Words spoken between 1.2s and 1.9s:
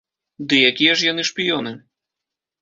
шпіёны?